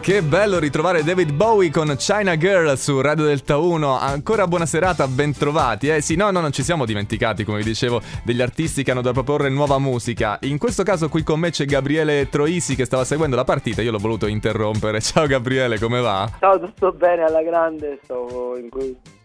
[0.00, 3.98] Che bello ritrovare David Bowie con China Girl su Radio Delta 1.
[3.98, 5.88] Ancora buona serata, bentrovati.
[5.88, 9.02] Eh sì, no, no, non ci siamo dimenticati, come vi dicevo, degli artisti che hanno
[9.02, 10.38] da proporre nuova musica.
[10.42, 13.82] In questo caso qui con me c'è Gabriele Troisi che stava seguendo la partita.
[13.82, 15.00] Io l'ho voluto interrompere.
[15.04, 16.30] Ciao Gabriele, come va?
[16.40, 18.00] Ciao, tutto bene alla grande.
[18.02, 18.70] Sto, in,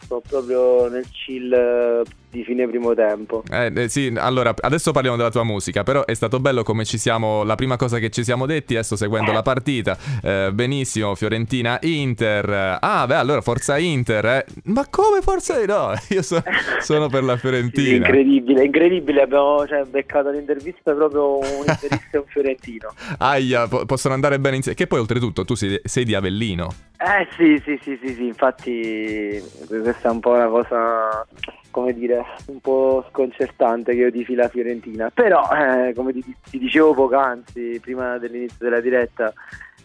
[0.00, 2.02] sto proprio nel chill
[2.32, 3.42] di fine primo tempo.
[3.50, 6.96] Eh, eh, sì, allora adesso parliamo della tua musica, però è stato bello come ci
[6.96, 11.78] siamo, la prima cosa che ci siamo detti, adesso seguendo la partita, eh, benissimo, Fiorentina
[11.82, 14.46] Inter, ah beh allora Forza Inter, eh.
[14.64, 16.42] ma come Forza No, io so,
[16.80, 17.86] sono per la Fiorentina.
[17.86, 22.94] Sì, incredibile, incredibile, abbiamo cioè, beccato l'intervista proprio un interista e un fiorentino.
[23.18, 26.72] Aia, po- possono andare bene insieme, che poi oltretutto tu sei, sei di Avellino.
[26.96, 31.26] Eh sì, sì, sì, sì, sì, infatti questa è un po' una cosa
[31.72, 35.10] come dire, un po' sconcertante che io tifi la Fiorentina.
[35.10, 39.32] Però, eh, come ti, ti, dicevo poc'anzi, prima dell'inizio della diretta,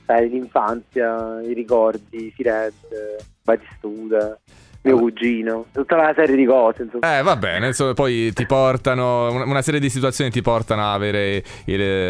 [0.06, 4.38] sai, l'infanzia, i ricordi, Firenze, Batistuta,
[4.88, 6.84] mio cugino, tutta una serie di cose.
[6.84, 7.18] Insomma.
[7.18, 11.44] Eh, va bene, insomma, poi ti portano, una serie di situazioni ti portano a, avere,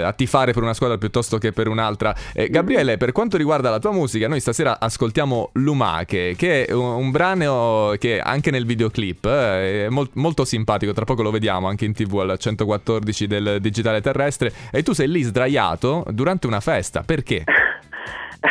[0.04, 2.16] a tifare per una squadra piuttosto che per un'altra.
[2.34, 6.96] Eh, Gabriele, per quanto riguarda la tua musica, noi stasera ascoltiamo Lumache, che è un,
[6.96, 11.68] un brano che anche nel videoclip eh, è molt, molto simpatico, tra poco lo vediamo
[11.68, 16.60] anche in tv al 114 del digitale terrestre, e tu sei lì sdraiato durante una
[16.60, 17.44] festa, perché?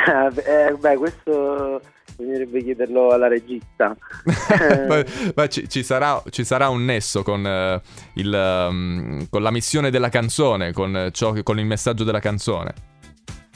[0.47, 1.81] eh, beh, questo
[2.17, 3.97] bisognerebbe chiederlo alla regista.
[4.89, 7.81] ma, ma ci, ci, sarà, ci, sarà, un nesso con, uh,
[8.15, 12.75] il, um, con, la missione della canzone, con, ciò, con il messaggio della canzone.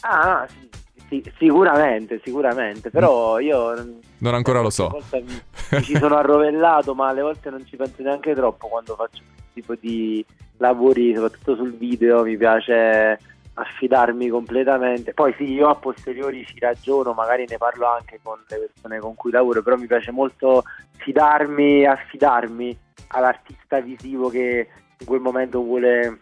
[0.03, 0.69] Ah, sì,
[1.09, 3.41] sì, sicuramente, sicuramente, però mm.
[3.41, 3.75] io...
[4.19, 5.03] Non ancora lo so.
[5.13, 5.23] Mi,
[5.71, 9.51] mi ci sono arrovellato, ma alle volte non ci penso neanche troppo quando faccio questo
[9.55, 10.25] tipo di
[10.59, 13.19] lavori, soprattutto sul video, mi piace
[13.61, 15.13] affidarmi completamente.
[15.13, 19.15] Poi sì, io a posteriori ci ragiono, magari ne parlo anche con le persone con
[19.15, 20.65] cui lavoro, però mi piace molto
[20.97, 22.79] fidarmi, affidarmi
[23.09, 24.69] all'artista visivo che
[24.99, 26.21] in quel momento vuole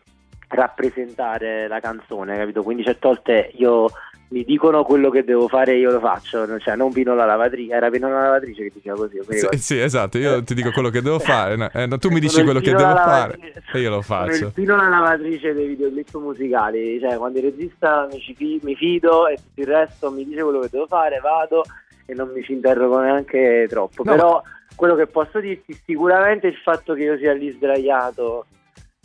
[0.49, 2.63] rappresentare la canzone, capito?
[2.63, 3.89] Quindi certe volte io
[4.31, 7.89] mi dicono quello che devo fare io lo faccio, cioè non Pino la lavatrice, era
[7.89, 9.21] Pino la lavatrice che diceva così.
[9.29, 12.43] Sì, sì, esatto, io ti dico quello che devo fare, no, eh, tu mi dici
[12.43, 13.39] quello che devo fare
[13.73, 14.51] e io lo faccio.
[14.51, 19.37] Pino la lavatrice dei videoclip musicali, cioè quando il regista mi, ci, mi fido e
[19.37, 21.65] tutto il resto mi dice quello che devo fare, vado
[22.05, 24.11] e non mi ci interrogo neanche troppo, no.
[24.11, 24.43] però
[24.75, 28.47] quello che posso dirti sicuramente il fatto che io sia lì sdraiato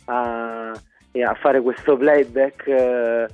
[0.06, 0.72] a,
[1.22, 2.66] a fare questo playback...
[2.66, 3.26] Eh,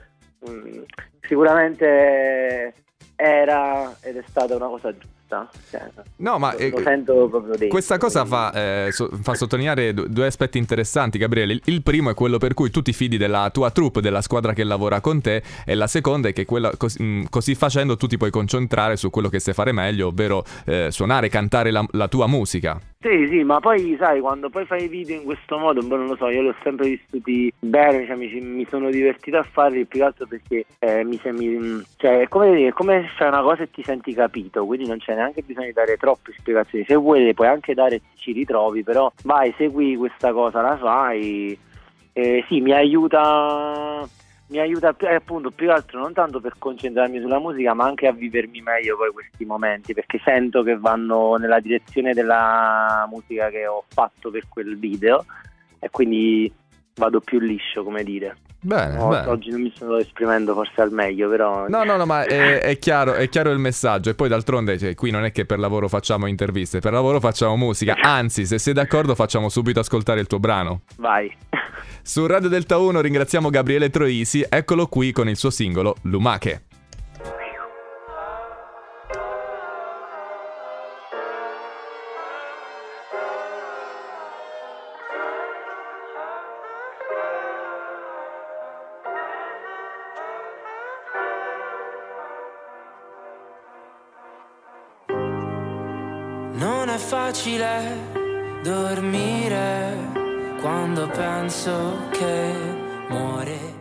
[1.30, 2.74] sicuramente
[3.14, 5.48] era ed è stata una cosa giusta.
[5.70, 7.68] Cioè, no, ma lo, lo sento proprio dentro.
[7.68, 11.52] Questa cosa fa, eh, so, fa sottolineare due aspetti interessanti, Gabriele.
[11.52, 14.54] Il, il, primo è quello per cui tu ti fidi della tua troupe, della squadra
[14.54, 18.08] che lavora con te, e la seconda è che quella, così, mh, così, facendo tu
[18.08, 22.08] ti puoi concentrare su quello che sai fare meglio, ovvero eh, suonare, cantare la, la
[22.08, 22.80] tua musica.
[23.02, 26.16] Sì, sì, ma poi sai, quando poi fai video in questo modo, boh, non lo
[26.16, 30.00] so, io li ho sempre vissuti bene, cioè, mi, mi, sono divertito a farli più
[30.00, 33.70] che altro perché eh, mi sembra, cioè, è come dire, come fai una cosa e
[33.70, 36.84] ti senti capito, quindi non c'è neanche bisogno di dare troppe spiegazioni.
[36.84, 41.58] Se vuoi le puoi anche dare ci ritrovi, però vai, segui questa cosa, la fai.
[42.12, 44.06] Eh, sì, mi aiuta
[44.50, 48.06] mi aiuta eh, appunto più che altro non tanto per concentrarmi sulla musica ma anche
[48.06, 53.66] a vivermi meglio poi questi momenti perché sento che vanno nella direzione della musica che
[53.66, 55.24] ho fatto per quel video
[55.78, 56.52] e quindi
[56.96, 59.26] vado più liscio come dire Bene, no, bene.
[59.26, 61.66] Oggi non mi sto esprimendo forse al meglio, però.
[61.68, 64.10] No, no, no, ma è, è, chiaro, è chiaro, il messaggio.
[64.10, 67.56] E poi d'altronde, cioè, qui non è che per lavoro facciamo interviste, per lavoro facciamo
[67.56, 67.96] musica.
[67.98, 70.82] Anzi, se sei d'accordo, facciamo subito ascoltare il tuo brano.
[70.98, 71.34] Vai.
[72.10, 76.64] Su Radio Delta 1 ringraziamo Gabriele Troisi, eccolo qui con il suo singolo Lumache.
[96.54, 100.19] Non è facile dormire
[100.60, 102.52] quando penso che
[103.08, 103.79] muore